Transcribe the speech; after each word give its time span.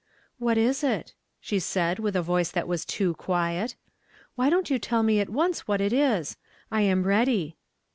"What 0.39 0.57
is 0.57 0.83
it?" 0.83 1.13
she 1.39 1.59
said 1.59 1.99
with 1.99 2.15
a 2.15 2.23
voice 2.23 2.49
that 2.49 2.67
was 2.67 2.85
too 2.85 3.13
quiet." 3.13 3.75
Why 4.35 4.49
don't 4.49 4.71
you 4.71 4.79
tell 4.79 5.03
me 5.03 5.19
at 5.19 5.29
once 5.29 5.67
what 5.67 5.79
it 5.79 5.93
is? 5.93 6.37
I 6.71 6.81
am 6.81 7.03
ready." 7.03 7.55